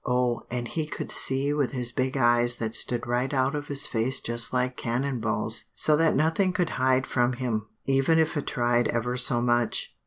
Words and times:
Oh, 0.03 0.41
and 0.49 0.67
he 0.67 0.87
could 0.87 1.11
see 1.11 1.53
with 1.53 1.73
his 1.73 1.91
big 1.91 2.17
eyes 2.17 2.55
that 2.55 2.73
stood 2.73 3.05
right 3.05 3.31
out 3.31 3.53
of 3.53 3.67
his 3.67 3.85
face 3.85 4.19
just 4.19 4.51
like 4.51 4.75
cannon 4.75 5.19
balls, 5.19 5.65
so 5.75 5.95
that 5.95 6.15
nothing 6.15 6.53
could 6.53 6.71
hide 6.71 7.05
from 7.05 7.33
him, 7.33 7.67
even 7.85 8.17
if 8.17 8.35
it 8.35 8.47
tried 8.47 8.87
ever 8.87 9.15
so 9.15 9.41
much." 9.43 9.95